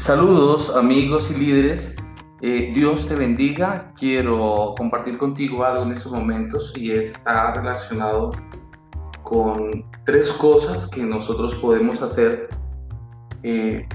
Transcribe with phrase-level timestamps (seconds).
[0.00, 1.94] Saludos amigos y líderes.
[2.40, 3.92] Eh, Dios te bendiga.
[3.98, 8.30] Quiero compartir contigo algo en estos momentos y está relacionado
[9.22, 12.48] con tres cosas que nosotros podemos hacer
[13.42, 13.86] eh,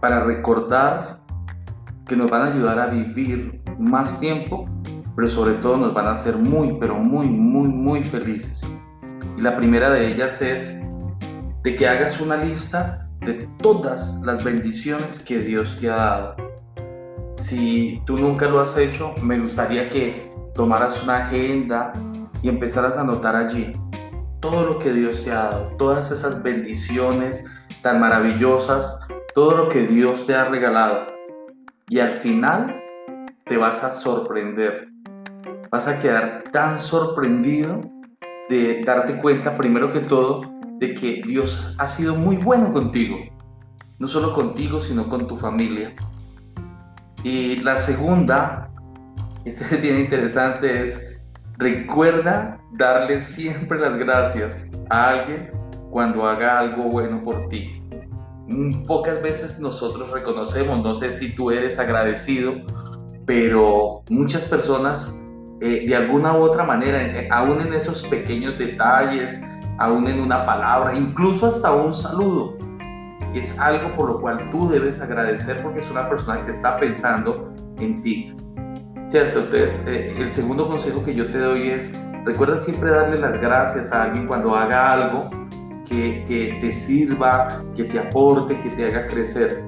[0.00, 1.20] para recordar
[2.06, 4.66] que nos van a ayudar a vivir más tiempo,
[5.16, 8.62] pero sobre todo nos van a hacer muy, pero muy, muy, muy felices.
[9.36, 10.80] Y la primera de ellas es
[11.62, 16.36] de que hagas una lista de todas las bendiciones que Dios te ha dado.
[17.36, 21.92] Si tú nunca lo has hecho, me gustaría que tomaras una agenda
[22.42, 23.72] y empezaras a anotar allí
[24.40, 27.46] todo lo que Dios te ha dado, todas esas bendiciones
[27.82, 28.98] tan maravillosas,
[29.34, 31.06] todo lo que Dios te ha regalado.
[31.88, 32.82] Y al final
[33.44, 34.88] te vas a sorprender.
[35.70, 37.82] Vas a quedar tan sorprendido
[38.48, 40.40] de darte cuenta, primero que todo,
[40.80, 43.16] de que Dios ha sido muy bueno contigo.
[43.98, 45.94] No solo contigo, sino con tu familia.
[47.22, 48.70] Y la segunda,
[49.44, 51.20] esta es bien interesante, es
[51.58, 55.50] recuerda darle siempre las gracias a alguien
[55.90, 57.82] cuando haga algo bueno por ti.
[58.48, 62.54] Mm, pocas veces nosotros reconocemos, no sé si tú eres agradecido,
[63.26, 65.14] pero muchas personas
[65.60, 67.00] eh, de alguna u otra manera,
[67.30, 69.38] aún en esos pequeños detalles,
[69.80, 72.56] aún en una palabra, incluso hasta un saludo.
[73.34, 77.52] Es algo por lo cual tú debes agradecer porque es una persona que está pensando
[77.78, 78.34] en ti.
[79.06, 79.40] ¿Cierto?
[79.40, 81.92] Entonces, eh, el segundo consejo que yo te doy es,
[82.24, 85.30] recuerda siempre darle las gracias a alguien cuando haga algo
[85.88, 89.64] que, que te sirva, que te aporte, que te haga crecer.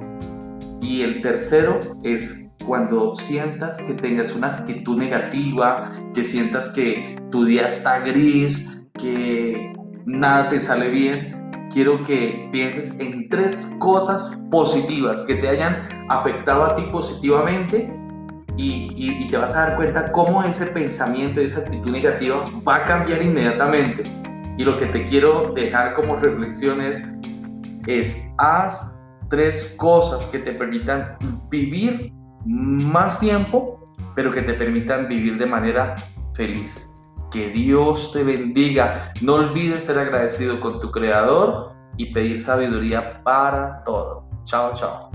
[0.81, 7.45] Y el tercero es cuando sientas que tengas una actitud negativa, que sientas que tu
[7.45, 9.73] día está gris, que
[10.07, 16.65] nada te sale bien, quiero que pienses en tres cosas positivas que te hayan afectado
[16.65, 17.93] a ti positivamente
[18.57, 23.23] y, te vas a dar cuenta cómo ese pensamiento, esa actitud negativa va a cambiar
[23.23, 24.03] inmediatamente.
[24.59, 28.99] Y lo que te quiero dejar como reflexión es haz
[29.31, 31.17] tres cosas que te permitan
[31.51, 32.13] vivir
[32.45, 35.97] más tiempo, pero que te permitan vivir de manera
[36.35, 36.92] feliz.
[37.33, 39.15] Que Dios te bendiga.
[39.23, 44.29] No olvides ser agradecido con tu Creador y pedir sabiduría para todo.
[44.45, 45.11] Chao, chao.